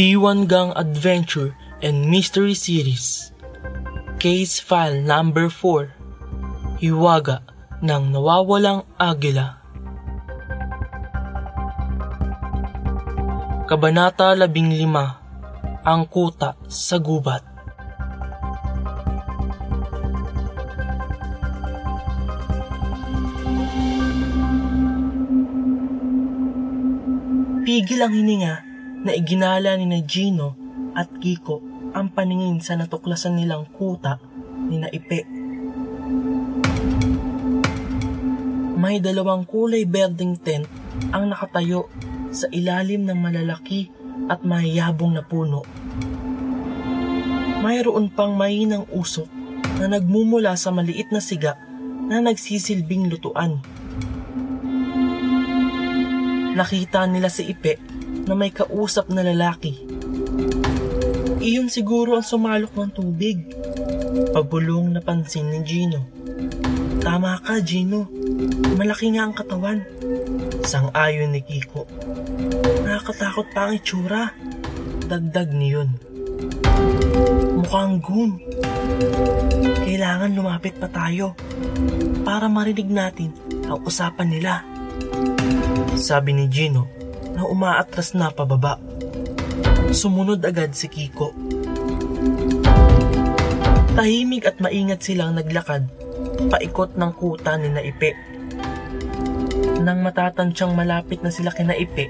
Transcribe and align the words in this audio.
B1 0.00 0.48
Gang 0.48 0.72
Adventure 0.80 1.52
and 1.84 2.08
Mystery 2.08 2.56
Series. 2.56 3.36
Case 4.16 4.56
File 4.56 4.96
Number 4.96 5.52
4 5.52 6.80
Hiwaga 6.80 7.44
ng 7.84 8.08
Nawawalang 8.08 8.88
Agila. 8.96 9.60
Kabanata 13.68 14.32
15 14.32 15.84
Ang 15.84 16.02
Kuta 16.08 16.56
sa 16.64 16.96
Gubat. 16.96 17.44
Pigil 27.68 28.00
ang 28.00 28.16
hininga 28.16 28.69
na 29.00 29.16
iginala 29.16 29.76
ni 29.80 30.04
Gino 30.04 30.56
at 30.92 31.08
Kiko 31.20 31.64
ang 31.96 32.12
paningin 32.12 32.60
sa 32.60 32.76
natuklasan 32.76 33.40
nilang 33.40 33.66
kuta 33.72 34.20
ni 34.68 34.76
na 34.76 34.88
Ipe. 34.92 35.24
May 38.80 39.00
dalawang 39.00 39.44
kulay 39.44 39.84
berdeng 39.84 40.40
tent 40.40 40.64
ang 41.12 41.28
nakatayo 41.28 41.88
sa 42.32 42.48
ilalim 42.52 43.04
ng 43.04 43.18
malalaki 43.18 43.92
at 44.30 44.40
mayabong 44.46 45.16
na 45.16 45.24
puno. 45.24 45.64
Mayroon 47.60 48.08
pang 48.08 48.32
mainang 48.36 48.88
usok 48.88 49.28
na 49.80 49.96
nagmumula 49.96 50.56
sa 50.56 50.72
maliit 50.72 51.12
na 51.12 51.20
siga 51.20 51.60
na 52.08 52.24
nagsisilbing 52.24 53.12
lutuan. 53.12 53.60
Nakita 56.56 57.04
nila 57.04 57.28
si 57.28 57.52
Ipe 57.52 57.89
na 58.30 58.38
may 58.38 58.54
kausap 58.54 59.10
na 59.10 59.26
lalaki. 59.26 59.74
Iyon 61.42 61.66
siguro 61.66 62.14
ang 62.14 62.22
sumalok 62.22 62.78
ng 62.78 62.94
tubig. 62.94 63.42
Pabulong 64.30 64.94
na 64.94 65.02
pansin 65.02 65.50
ni 65.50 65.66
Gino. 65.66 66.06
Tama 67.02 67.42
ka, 67.42 67.58
Gino. 67.58 68.06
Malaki 68.78 69.10
nga 69.18 69.26
ang 69.26 69.34
katawan. 69.34 69.82
Sang-ayon 70.62 71.34
ni 71.34 71.42
Kiko. 71.42 71.90
Nakakatakot 72.86 73.50
pa 73.50 73.66
ang 73.66 73.74
itsura. 73.74 74.30
Dagdag 75.10 75.50
niyon. 75.50 75.90
Mukhang 77.58 77.98
goon. 77.98 78.38
Kailangan 79.82 80.38
lumapit 80.38 80.78
pa 80.78 80.86
tayo 80.86 81.34
para 82.22 82.46
marinig 82.46 82.86
natin 82.86 83.34
ang 83.66 83.82
usapan 83.82 84.30
nila. 84.30 84.62
Sabi 85.98 86.30
ni 86.30 86.46
Gino 86.46 87.00
na 87.34 87.46
umaatras 87.46 88.14
na 88.16 88.32
pababa. 88.32 88.78
Sumunod 89.90 90.42
agad 90.46 90.74
si 90.74 90.86
Kiko. 90.86 91.34
Tahimik 93.94 94.46
at 94.46 94.62
maingat 94.62 95.02
silang 95.02 95.34
naglakad 95.34 95.90
paikot 96.48 96.96
ng 96.96 97.12
kuta 97.12 97.60
ni 97.60 97.68
Naipe. 97.68 98.16
Nang 99.80 100.00
matatansyang 100.00 100.72
malapit 100.72 101.20
na 101.20 101.32
sila 101.32 101.52
kina 101.52 101.76
Ipe, 101.76 102.08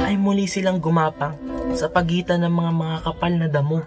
ay 0.00 0.16
muli 0.16 0.48
silang 0.48 0.80
gumapang 0.80 1.36
sa 1.72 1.88
pagitan 1.88 2.44
ng 2.44 2.52
mga 2.52 2.72
mga 2.72 2.96
kapal 3.04 3.32
na 3.36 3.48
damo. 3.48 3.80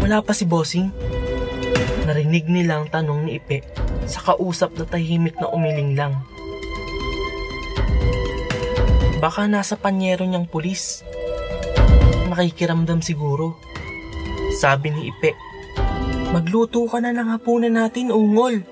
Wala 0.00 0.20
pa 0.24 0.32
si 0.32 0.44
Bossing? 0.44 0.92
Narinig 2.08 2.48
nilang 2.48 2.88
tanong 2.88 3.28
ni 3.28 3.40
Ipe 3.40 3.64
sa 4.04 4.20
kausap 4.20 4.76
na 4.76 4.84
tahimik 4.84 5.36
na 5.40 5.48
umiling 5.48 5.96
lang. 5.96 6.20
Baka 9.22 9.46
nasa 9.46 9.78
panyero 9.78 10.26
niyang 10.26 10.50
pulis. 10.50 11.06
Nakikiramdam 12.26 13.06
siguro. 13.06 13.54
Sabi 14.58 14.90
ni 14.90 15.14
Ipe. 15.14 15.38
Magluto 16.34 16.82
ka 16.90 16.98
na 16.98 17.14
ng 17.14 17.30
hapunan 17.30 17.70
natin, 17.70 18.10
ungol. 18.10 18.66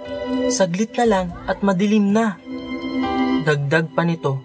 Saglit 0.50 0.98
na 0.98 1.06
lang 1.06 1.26
at 1.46 1.62
madilim 1.62 2.10
na. 2.10 2.34
Dagdag 3.46 3.94
pa 3.94 4.02
nito 4.02 4.42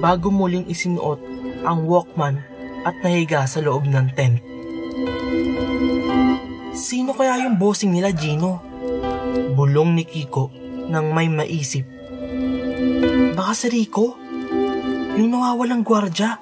bago 0.00 0.32
muling 0.32 0.72
isinuot 0.72 1.20
ang 1.68 1.84
Walkman 1.84 2.40
at 2.88 2.96
nahiga 3.04 3.44
sa 3.44 3.60
loob 3.60 3.84
ng 3.84 4.08
tent. 4.16 4.40
Sino 6.72 7.12
kaya 7.12 7.44
yung 7.44 7.60
bossing 7.60 7.92
nila, 7.92 8.08
Gino? 8.16 8.64
Bulong 9.52 10.00
ni 10.00 10.08
Kiko 10.08 10.48
nang 10.88 11.12
may 11.12 11.28
maisip. 11.28 11.84
Baka 13.36 13.52
si 13.52 13.68
Rico? 13.68 14.21
Yung 15.12 15.28
nawawalang 15.28 15.84
gwardya. 15.84 16.40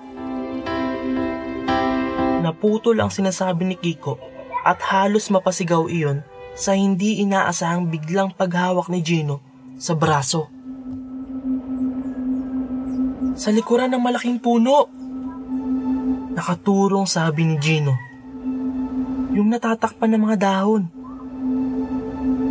Naputol 2.40 3.02
ang 3.02 3.10
sinasabi 3.10 3.66
ni 3.66 3.74
Kiko 3.74 4.14
at 4.62 4.78
halos 4.94 5.26
mapasigaw 5.26 5.90
iyon 5.90 6.22
sa 6.54 6.78
hindi 6.78 7.18
inaasahang 7.18 7.90
biglang 7.90 8.30
paghawak 8.30 8.86
ni 8.86 9.02
Gino 9.02 9.42
sa 9.74 9.98
braso. 9.98 10.46
Sa 13.34 13.50
likuran 13.50 13.90
ng 13.90 14.02
malaking 14.02 14.38
puno. 14.38 14.86
Nakaturong 16.30 17.10
sabi 17.10 17.50
ni 17.50 17.56
Gino. 17.58 17.98
Yung 19.34 19.50
natatakpan 19.50 20.14
ng 20.14 20.22
mga 20.30 20.36
dahon. 20.38 20.84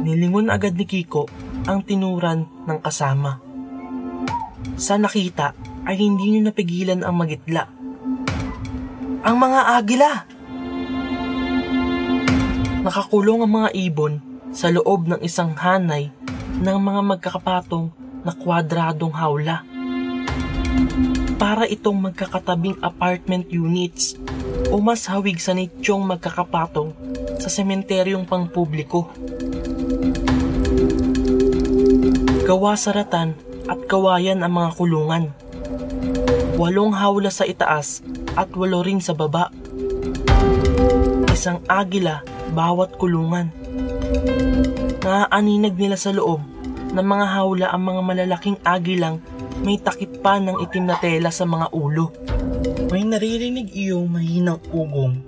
Nilingon 0.03 0.51
agad 0.51 0.75
ni 0.75 0.83
Kiko 0.83 1.31
ang 1.63 1.79
tinuran 1.87 2.43
ng 2.67 2.79
kasama. 2.83 3.39
Sa 4.75 4.99
nakita 4.99 5.68
ay 5.89 5.97
hindi 5.97 6.37
niyo 6.37 6.45
napigilan 6.45 7.01
ang 7.01 7.17
magitla. 7.17 7.65
Ang 9.25 9.35
mga 9.41 9.61
agila! 9.73 10.11
Nakakulong 12.85 13.41
ang 13.41 13.51
mga 13.65 13.69
ibon 13.89 14.21
sa 14.53 14.69
loob 14.69 15.09
ng 15.09 15.19
isang 15.25 15.57
hanay 15.57 16.13
ng 16.61 16.77
mga 16.77 17.01
magkakapatong 17.01 17.89
na 18.21 18.31
kwadradong 18.37 19.17
hawla. 19.17 19.65
Para 21.41 21.65
itong 21.65 22.13
magkakatabing 22.13 22.77
apartment 22.85 23.49
units 23.49 24.13
o 24.69 24.77
mas 24.77 25.09
hawig 25.09 25.41
sa 25.41 25.57
nitsyong 25.57 26.05
magkakapatong 26.05 26.93
sa 27.41 27.49
sementeryong 27.49 28.29
pangpubliko. 28.29 29.09
Gawa 32.45 32.77
sa 32.77 32.93
ratan 32.93 33.33
at 33.65 33.79
kawayan 33.89 34.45
ang 34.45 34.53
mga 34.53 34.69
kulungan. 34.77 35.48
Walong 36.59 36.91
hawla 36.91 37.31
sa 37.31 37.47
itaas 37.47 38.03
at 38.35 38.51
walo 38.51 38.83
rin 38.83 38.99
sa 38.99 39.15
baba. 39.15 39.47
Isang 41.31 41.63
agila 41.71 42.19
bawat 42.51 42.99
kulungan. 42.99 43.47
Naaaninag 44.99 45.79
nila 45.79 45.95
sa 45.95 46.11
loob 46.11 46.43
ng 46.91 46.99
mga 46.99 47.25
hawla 47.31 47.71
ang 47.71 47.83
mga 47.87 48.01
malalaking 48.03 48.59
agilang 48.67 49.23
may 49.63 49.79
takip 49.79 50.19
pa 50.19 50.35
ng 50.35 50.59
itim 50.59 50.91
na 50.91 50.99
tela 50.99 51.31
sa 51.31 51.47
mga 51.47 51.71
ulo. 51.71 52.11
May 52.91 53.07
naririnig 53.07 53.71
iyong 53.71 54.11
mahinang 54.11 54.59
ugong. 54.75 55.23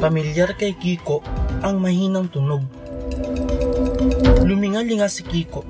Pamilyar 0.00 0.56
kay 0.56 0.72
Kiko 0.72 1.20
ang 1.60 1.84
mahinang 1.84 2.32
tunog. 2.32 2.64
Lumingalinga 4.40 5.12
si 5.12 5.20
Kiko. 5.20 5.68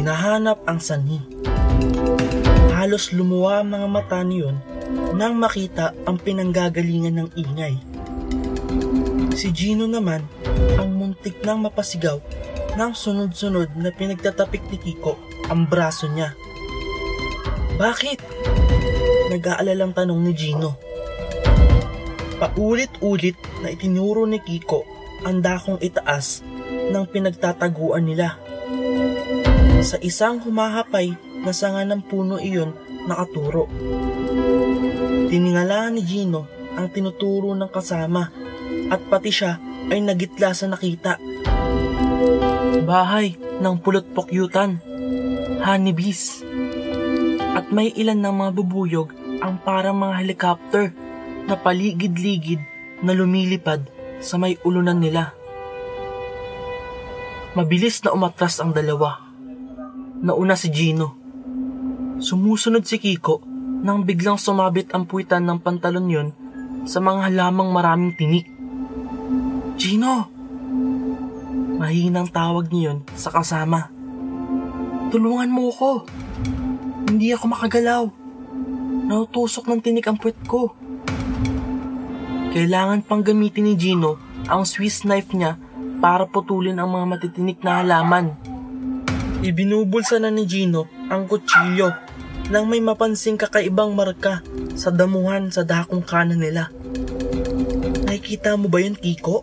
Hinahanap 0.00 0.64
ang 0.64 0.80
sanhi. 0.80 1.20
Halos 2.76 3.08
lumuwa 3.16 3.64
ang 3.64 3.72
mga 3.72 3.88
mata 3.88 4.20
niyon 4.20 4.60
nang 5.16 5.40
makita 5.40 5.96
ang 6.04 6.20
pinanggagalingan 6.20 7.24
ng 7.24 7.28
ingay. 7.32 7.80
Si 9.32 9.48
Gino 9.48 9.88
naman 9.88 10.20
ang 10.76 10.92
muntik 10.92 11.40
nang 11.40 11.64
mapasigaw 11.64 12.20
nang 12.76 12.92
sunod-sunod 12.92 13.80
na 13.80 13.88
pinagtatapik 13.88 14.60
ni 14.68 14.76
Kiko 14.76 15.16
ang 15.48 15.64
braso 15.64 16.04
niya. 16.04 16.36
Bakit? 17.80 18.20
Nag-aalalang 19.32 19.96
tanong 19.96 20.20
ni 20.20 20.36
Gino. 20.36 20.76
Paulit-ulit 22.36 23.40
na 23.64 23.72
itinuro 23.72 24.28
ni 24.28 24.36
Kiko 24.44 24.84
ang 25.24 25.40
dakong 25.40 25.80
itaas 25.80 26.44
ng 26.92 27.04
pinagtataguan 27.08 28.04
nila. 28.04 28.36
Sa 29.80 29.96
isang 30.04 30.44
humahapay 30.44 31.25
na 31.42 31.52
sanga 31.52 31.82
ng 31.84 32.02
puno 32.06 32.40
iyon 32.40 32.72
nakaturo. 33.04 33.68
Tiningalaan 35.26 35.98
ni 35.98 36.02
Gino 36.06 36.46
ang 36.76 36.92
tinuturo 36.92 37.56
ng 37.56 37.70
kasama 37.72 38.30
at 38.92 39.00
pati 39.10 39.30
siya 39.32 39.58
ay 39.90 40.02
nagitla 40.02 40.54
sa 40.54 40.66
nakita. 40.70 41.18
Bahay 42.86 43.34
ng 43.58 43.74
pulot 43.82 44.06
pokyutan, 44.14 44.78
honeybees, 45.64 46.44
at 47.56 47.72
may 47.72 47.90
ilan 47.96 48.20
ng 48.20 48.34
mga 48.36 48.50
bubuyog 48.52 49.08
ang 49.40 49.58
parang 49.60 49.96
mga 49.96 50.14
helicopter 50.22 50.84
na 51.46 51.54
paligid-ligid 51.56 52.60
na 53.00 53.16
lumilipad 53.16 53.86
sa 54.20 54.36
may 54.36 54.60
ulunan 54.64 54.98
nila. 54.98 55.32
Mabilis 57.56 58.04
na 58.04 58.12
umatras 58.12 58.60
ang 58.60 58.76
dalawa. 58.76 59.24
Nauna 60.20 60.56
si 60.58 60.68
Gino. 60.68 61.25
Sumusunod 62.16 62.88
si 62.88 62.96
Kiko 62.96 63.44
nang 63.84 64.00
biglang 64.08 64.40
sumabit 64.40 64.88
ang 64.96 65.04
puwitan 65.04 65.44
ng 65.44 65.60
pantalon 65.60 66.08
yon 66.08 66.28
sa 66.88 66.96
mga 67.04 67.28
halamang 67.28 67.68
maraming 67.68 68.16
tinik. 68.16 68.48
Gino! 69.76 70.32
Mahinang 71.76 72.32
tawag 72.32 72.72
niyon 72.72 73.04
sa 73.12 73.28
kasama. 73.28 73.92
Tulungan 75.12 75.52
mo 75.52 75.68
ko. 75.68 76.08
Hindi 77.04 77.36
ako 77.36 77.52
makagalaw. 77.52 78.04
Nautusok 79.12 79.68
ng 79.68 79.80
tinik 79.84 80.08
ang 80.08 80.16
puwet 80.16 80.40
ko. 80.48 80.72
Kailangan 82.56 83.04
pang 83.04 83.20
gamitin 83.20 83.68
ni 83.68 83.74
Gino 83.76 84.16
ang 84.48 84.64
Swiss 84.64 85.04
knife 85.04 85.36
niya 85.36 85.60
para 86.00 86.24
putulin 86.24 86.80
ang 86.80 86.96
mga 86.96 87.06
matitinik 87.12 87.60
na 87.60 87.84
halaman. 87.84 88.32
Ibinubulsa 89.44 90.16
na 90.16 90.32
ni 90.32 90.48
Gino 90.48 90.88
ang 91.12 91.28
kutsilyo 91.28 92.05
nang 92.46 92.70
may 92.70 92.78
mapansing 92.78 93.34
kakaibang 93.34 93.90
marka 93.98 94.38
sa 94.78 94.94
damuhan 94.94 95.50
sa 95.50 95.66
dakong 95.66 96.06
kanan 96.06 96.38
nila. 96.38 96.70
Nakikita 98.06 98.54
mo 98.54 98.70
ba 98.70 98.78
yun, 98.78 98.94
Kiko? 98.94 99.42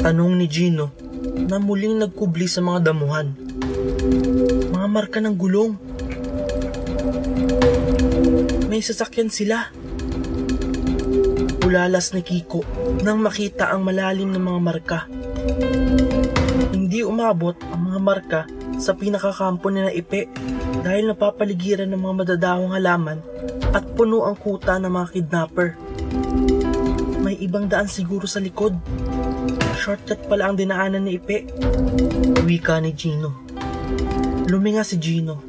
Tanong 0.00 0.40
ni 0.40 0.48
Gino 0.48 0.92
na 1.20 1.60
muling 1.60 2.00
nagkubli 2.00 2.48
sa 2.48 2.64
mga 2.64 2.92
damuhan. 2.92 3.36
Mga 4.72 4.88
marka 4.88 5.18
ng 5.20 5.36
gulong. 5.36 5.76
May 8.72 8.80
sasakyan 8.80 9.28
sila. 9.28 9.68
Ulalas 11.60 12.16
ni 12.16 12.24
Kiko 12.24 12.64
nang 13.04 13.20
makita 13.20 13.76
ang 13.76 13.84
malalim 13.84 14.32
ng 14.32 14.40
mga 14.40 14.60
marka. 14.64 14.98
Hindi 16.72 17.04
umabot 17.04 17.60
ang 17.68 17.92
mga 17.92 18.00
marka 18.00 18.40
sa 18.80 18.96
pinakakampo 18.96 19.68
ni 19.68 19.84
na 19.84 19.92
Ipe 19.92 20.32
dahil 20.80 21.12
napapaligiran 21.12 21.88
ng 21.92 22.00
mga 22.00 22.14
madadahong 22.24 22.72
halaman 22.72 23.18
at 23.70 23.84
puno 23.94 24.24
ang 24.26 24.36
kuta 24.36 24.80
ng 24.80 24.90
mga 24.90 25.06
kidnapper. 25.12 25.68
May 27.20 27.36
ibang 27.40 27.68
daan 27.68 27.86
siguro 27.86 28.24
sa 28.24 28.40
likod. 28.40 28.74
Shortcut 29.76 30.24
pala 30.28 30.50
ang 30.50 30.56
dinaanan 30.56 31.04
ni 31.04 31.20
Ipe. 31.20 31.48
Wika 32.44 32.80
ni 32.80 32.96
Gino. 32.96 33.44
Luminga 34.48 34.82
si 34.82 34.96
Gino. 34.98 35.44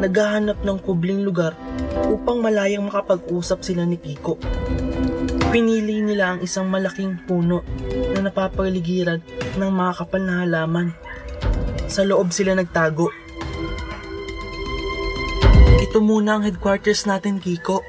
Naghahanap 0.00 0.64
ng 0.64 0.78
kubling 0.80 1.26
lugar 1.26 1.52
upang 2.08 2.40
malayang 2.40 2.88
makapag-usap 2.88 3.60
sila 3.66 3.84
ni 3.84 4.00
Kiko. 4.00 4.40
Pinili 5.50 5.98
nila 5.98 6.36
ang 6.36 6.40
isang 6.46 6.70
malaking 6.70 7.26
puno 7.26 7.66
na 8.14 8.30
napapaligiran 8.30 9.18
ng 9.58 9.70
mga 9.72 9.92
kapal 9.98 10.22
na 10.22 10.46
halaman. 10.46 10.94
Sa 11.90 12.06
loob 12.06 12.30
sila 12.30 12.54
nagtago. 12.54 13.19
Ito 15.90 15.98
muna 15.98 16.38
ang 16.38 16.46
headquarters 16.46 17.02
natin, 17.10 17.42
Kiko. 17.42 17.82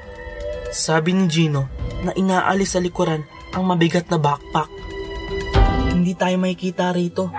Sabi 0.74 1.14
ni 1.14 1.30
Gino 1.30 1.70
na 2.02 2.10
inaalis 2.18 2.74
sa 2.74 2.82
likuran 2.82 3.22
ang 3.54 3.62
mabigat 3.62 4.10
na 4.10 4.18
backpack. 4.18 4.66
Hindi 5.94 6.10
tayo 6.18 6.34
makikita 6.34 6.90
rito. 6.90 7.30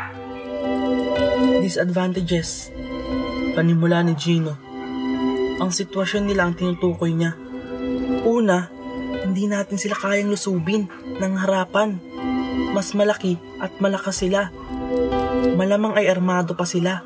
Disadvantages. 1.60 2.72
Panimula 3.60 4.08
ni 4.08 4.16
Gino. 4.16 4.56
Ang 5.60 5.68
sitwasyon 5.68 6.32
nila 6.32 6.48
ang 6.48 6.56
tinutukoy 6.56 7.12
niya. 7.12 7.36
Una, 8.24 8.72
hindi 9.20 9.52
natin 9.52 9.76
sila 9.76 10.00
kayang 10.00 10.32
lusubin 10.32 10.88
ng 11.20 11.34
harapan. 11.44 12.00
Mas 12.72 12.96
malaki 12.96 13.36
at 13.60 13.84
malakas 13.84 14.24
sila. 14.24 14.48
Malamang 15.60 16.00
ay 16.00 16.08
armado 16.08 16.56
pa 16.56 16.64
sila. 16.64 17.04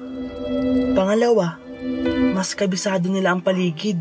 Pangalawa, 0.93 1.57
mas 2.37 2.53
kabisado 2.53 3.09
nila 3.09 3.33
ang 3.33 3.41
paligid. 3.41 3.97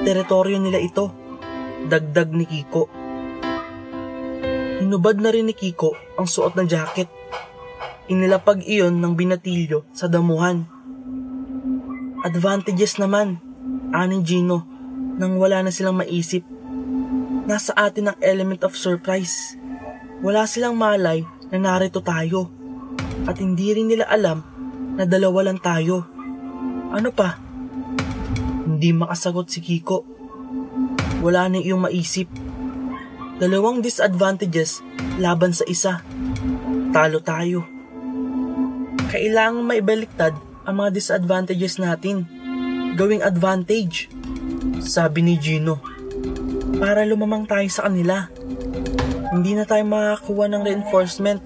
Teritoryo 0.00 0.56
nila 0.56 0.80
ito. 0.80 1.12
Dagdag 1.84 2.32
ni 2.32 2.48
Kiko. 2.48 2.88
Hinubad 4.80 5.20
na 5.20 5.28
rin 5.28 5.44
ni 5.44 5.52
Kiko 5.52 5.92
ang 6.16 6.24
suot 6.24 6.56
na 6.56 6.64
jacket. 6.64 7.12
Inilapag 8.08 8.64
iyon 8.64 8.96
ng 8.96 9.12
binatilyo 9.12 9.84
sa 9.92 10.08
damuhan. 10.08 10.64
Advantages 12.24 12.96
naman, 12.96 13.36
aning 13.92 14.24
Gino, 14.24 14.64
nang 15.20 15.36
wala 15.36 15.60
na 15.60 15.68
silang 15.68 16.00
maisip. 16.00 16.48
Nasa 17.44 17.76
atin 17.76 18.16
ang 18.16 18.18
element 18.24 18.64
of 18.64 18.80
surprise. 18.80 19.60
Wala 20.24 20.48
silang 20.48 20.80
malay 20.80 21.20
na 21.52 21.60
narito 21.60 22.00
tayo. 22.00 22.48
At 23.28 23.36
hindi 23.36 23.76
rin 23.76 23.92
nila 23.92 24.08
alam 24.08 24.40
na 24.96 25.04
dalawa 25.04 25.52
lang 25.52 25.60
tayo. 25.60 26.08
Ano 26.96 27.12
pa? 27.12 27.47
Hindi 28.78 28.94
makasagot 28.94 29.50
si 29.50 29.58
Kiko. 29.58 30.06
Wala 31.18 31.50
na 31.50 31.58
iyong 31.58 31.90
maisip. 31.90 32.30
Dalawang 33.42 33.82
disadvantages 33.82 34.86
laban 35.18 35.50
sa 35.50 35.66
isa. 35.66 35.98
Talo 36.94 37.18
tayo. 37.18 37.66
Kailangang 39.10 39.66
maibaliktad 39.66 40.38
ang 40.62 40.78
mga 40.78 40.94
disadvantages 40.94 41.82
natin. 41.82 42.22
Gawing 42.94 43.26
advantage. 43.26 44.06
Sabi 44.78 45.26
ni 45.26 45.42
Gino. 45.42 45.82
Para 46.78 47.02
lumamang 47.02 47.50
tayo 47.50 47.66
sa 47.74 47.90
kanila. 47.90 48.30
Hindi 49.34 49.58
na 49.58 49.66
tayo 49.66 49.82
makakuha 49.90 50.54
ng 50.54 50.62
reinforcement 50.62 51.42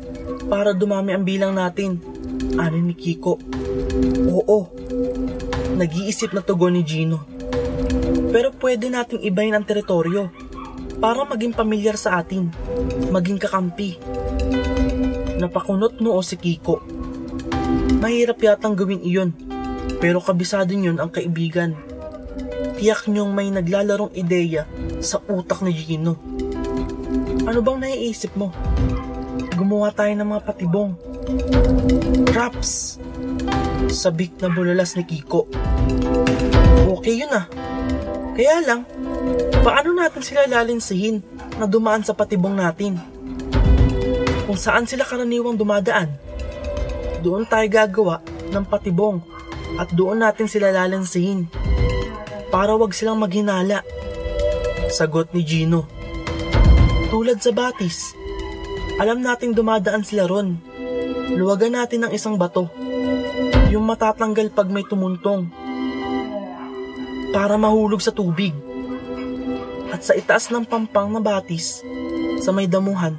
para 0.52 0.76
dumami 0.76 1.17
ang 1.17 1.25
bilang 1.25 1.56
natin. 1.56 1.96
Ano 2.61 2.76
ni 2.76 2.93
Kiko? 2.93 3.40
Oo. 4.28 4.69
Nag-iisip 5.82 6.31
na 6.31 6.46
tugon 6.46 6.79
ni 6.79 6.87
Gino. 6.87 7.26
Pero 8.31 8.55
pwede 8.62 8.87
nating 8.87 9.26
ibayin 9.26 9.58
ang 9.58 9.67
teritoryo 9.67 10.31
para 11.02 11.26
maging 11.26 11.50
pamilyar 11.58 11.99
sa 11.99 12.23
atin, 12.23 12.55
maging 13.11 13.43
kakampi. 13.43 13.99
Napakunot 15.43 15.99
noo 15.99 16.23
si 16.23 16.38
Kiko. 16.38 16.79
Mahirap 17.99 18.38
yatang 18.38 18.79
gawin 18.79 19.02
iyon, 19.02 19.34
pero 19.99 20.23
kabisado 20.23 20.70
niyon 20.70 21.02
ang 21.02 21.11
kaibigan. 21.11 21.75
Tiyak 22.78 23.11
niyong 23.11 23.35
may 23.35 23.50
naglalarong 23.50 24.14
ideya 24.14 24.71
sa 25.02 25.18
utak 25.26 25.66
ni 25.66 25.75
Gino. 25.75 26.14
Ano 27.42 27.59
bang 27.59 27.83
naiisip 27.83 28.38
mo? 28.38 28.54
Gumawa 29.59 29.90
tayo 29.90 30.14
ng 30.14 30.30
mga 30.30 30.42
patibong. 30.47 30.95
Traps! 32.30 33.02
Sabik 33.90 34.38
na 34.38 34.47
bulalas 34.47 34.95
ni 34.95 35.02
Kiko. 35.02 35.72
Okay 36.99 37.25
yun 37.25 37.33
ah. 37.35 37.47
Kaya 38.33 38.65
lang, 38.65 38.89
paano 39.61 39.93
natin 39.93 40.23
sila 40.25 40.49
lalinsihin 40.49 41.21
na 41.61 41.69
dumaan 41.69 42.01
sa 42.01 42.17
patibong 42.17 42.57
natin? 42.57 42.97
Kung 44.49 44.57
saan 44.57 44.89
sila 44.89 45.05
karaniwang 45.05 45.61
dumadaan, 45.61 46.12
doon 47.23 47.47
tayo 47.47 47.67
gagawa 47.71 48.19
ng 48.51 48.65
patibong 48.67 49.23
at 49.81 49.89
doon 49.95 50.21
natin 50.21 50.51
sila 50.51 50.75
lalansihin 50.75 51.47
para 52.53 52.77
wag 52.77 52.93
silang 52.93 53.23
maghinala. 53.23 53.81
Sagot 54.93 55.33
ni 55.33 55.41
Gino. 55.47 55.89
Tulad 57.09 57.41
sa 57.41 57.53
batis, 57.53 58.12
alam 59.01 59.25
nating 59.25 59.57
dumadaan 59.57 60.05
sila 60.05 60.29
ron. 60.29 60.61
Luwagan 61.33 61.81
natin 61.81 62.05
ng 62.05 62.12
isang 62.12 62.37
bato. 62.37 62.69
Yung 63.73 63.89
matatanggal 63.89 64.53
pag 64.53 64.69
may 64.69 64.85
tumuntong. 64.85 65.49
Para 67.33 67.57
mahulog 67.57 68.05
sa 68.05 68.12
tubig. 68.12 68.53
At 69.89 70.05
sa 70.05 70.12
itaas 70.12 70.53
ng 70.53 70.69
pampang 70.69 71.09
na 71.09 71.21
batis, 71.21 71.81
sa 72.45 72.53
may 72.53 72.69
damuhan, 72.69 73.17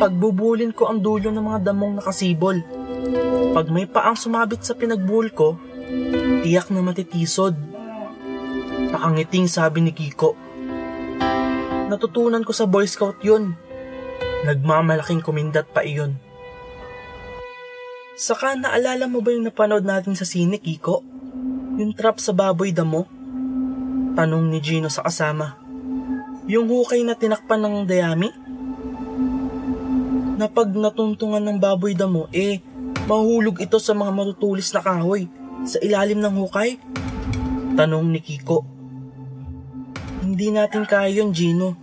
pagbubulin 0.00 0.72
ko 0.72 0.88
ang 0.88 1.00
dulo 1.00 1.28
ng 1.28 1.44
mga 1.44 1.72
damong 1.72 2.00
nakasibol. 2.00 2.56
Pag 3.56 3.68
may 3.72 3.84
paang 3.88 4.16
sumabit 4.16 4.64
sa 4.64 4.72
pinagbul 4.76 5.28
ko, 5.32 5.60
tiyak 6.44 6.68
na 6.72 6.80
matitisod. 6.84 7.56
Nakangiting 8.92 9.48
sabi 9.48 9.84
ni 9.84 9.92
Kiko. 9.92 10.36
Natutunan 11.88 12.44
ko 12.44 12.52
sa 12.52 12.68
Boy 12.68 12.84
Scout 12.84 13.20
yun. 13.24 13.56
Nagmamalaking 14.44 15.24
kumindat 15.24 15.72
pa 15.72 15.84
iyon. 15.84 16.20
Saka 18.16 18.56
naalala 18.56 19.04
mo 19.08 19.20
ba 19.20 19.32
yung 19.32 19.44
napanood 19.44 19.84
natin 19.84 20.16
sa 20.16 20.24
sine, 20.24 20.56
Kiko? 20.56 21.15
Yung 21.76 21.92
trap 21.92 22.16
sa 22.24 22.32
baboy 22.32 22.72
damo? 22.72 23.04
Tanong 24.16 24.48
ni 24.48 24.64
Gino 24.64 24.88
sa 24.88 25.04
kasama. 25.04 25.60
Yung 26.48 26.72
hukay 26.72 27.04
na 27.04 27.12
tinakpan 27.12 27.60
ng 27.60 27.84
dayami? 27.84 28.32
Na 30.40 30.48
pag 30.48 30.72
natuntungan 30.72 31.44
ng 31.44 31.60
baboy 31.60 31.92
damo, 31.92 32.32
eh, 32.32 32.64
mahulog 33.04 33.60
ito 33.60 33.76
sa 33.76 33.92
mga 33.92 34.08
matutulis 34.08 34.72
na 34.72 34.80
kahoy 34.80 35.28
sa 35.68 35.76
ilalim 35.84 36.16
ng 36.24 36.34
hukay? 36.40 36.80
Tanong 37.76 38.08
ni 38.08 38.24
Kiko. 38.24 38.64
Hindi 40.24 40.48
natin 40.56 40.88
kaya 40.88 41.12
yun, 41.12 41.36
Gino. 41.36 41.76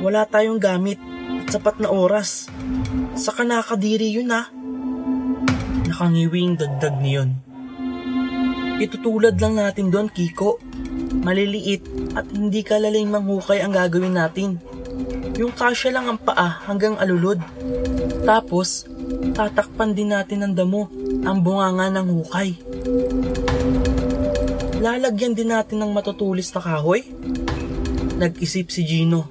Wala 0.00 0.24
tayong 0.24 0.56
gamit 0.56 0.96
at 1.44 1.52
sapat 1.52 1.84
na 1.84 1.92
oras. 1.92 2.48
Saka 3.12 3.44
nakadiri 3.44 4.08
yun 4.08 4.32
ah. 4.32 4.48
Nakangiwing 5.84 6.56
dagdag 6.56 6.96
niyon. 6.96 7.47
Itutulad 8.78 9.34
lang 9.42 9.58
natin 9.58 9.90
doon, 9.90 10.06
Kiko. 10.06 10.62
Maliliit 11.18 11.82
at 12.14 12.30
hindi 12.30 12.62
kalaling 12.62 13.10
manghukay 13.10 13.58
ang 13.58 13.74
gagawin 13.74 14.14
natin. 14.14 14.62
Yung 15.34 15.50
kasya 15.50 15.94
lang 15.94 16.06
ang 16.06 16.18
paa 16.18 16.62
hanggang 16.66 16.94
alulod. 16.98 17.42
Tapos, 18.22 18.86
tatakpan 19.34 19.94
din 19.94 20.14
natin 20.14 20.46
ng 20.46 20.52
damo 20.54 20.86
ang 21.26 21.38
bunganga 21.42 21.90
ng 21.90 22.06
hukay. 22.06 22.50
Lalagyan 24.78 25.34
din 25.34 25.50
natin 25.50 25.82
ng 25.82 25.90
matutulis 25.90 26.54
na 26.54 26.62
kahoy? 26.62 27.02
Nag-isip 28.18 28.70
si 28.70 28.86
Gino. 28.86 29.26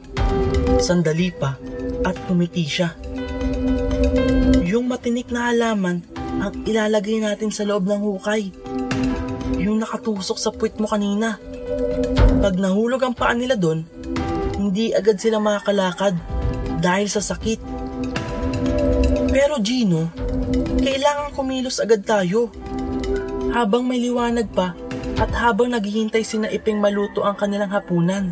Sandali 0.84 1.32
pa 1.32 1.56
at 2.04 2.16
kumiti 2.28 2.68
siya. 2.68 2.92
Yung 4.68 4.92
matinik 4.92 5.32
na 5.32 5.52
halaman 5.52 6.04
ang 6.44 6.54
ilalagay 6.68 7.24
natin 7.24 7.48
sa 7.52 7.64
loob 7.64 7.88
ng 7.88 8.04
hukay. 8.04 8.52
Yung 9.68 9.84
nakatusok 9.84 10.40
sa 10.40 10.56
puwit 10.56 10.80
mo 10.80 10.88
kanina. 10.88 11.36
Pag 12.40 12.56
nahulog 12.56 13.04
ang 13.04 13.12
paa 13.12 13.36
nila 13.36 13.60
doon, 13.60 13.84
hindi 14.56 14.96
agad 14.96 15.20
sila 15.20 15.44
makakalakad 15.44 16.16
dahil 16.80 17.12
sa 17.12 17.20
sakit. 17.20 17.60
Pero 19.28 19.60
Gino, 19.60 20.08
kailangan 20.80 21.36
kumilos 21.36 21.84
agad 21.84 22.08
tayo. 22.08 22.48
Habang 23.52 23.84
may 23.84 24.00
liwanag 24.00 24.48
pa 24.56 24.72
at 25.20 25.36
habang 25.36 25.76
naghihintay 25.76 26.24
sina 26.24 26.48
Iping 26.48 26.80
maluto 26.80 27.28
ang 27.28 27.36
kanilang 27.36 27.76
hapunan. 27.76 28.32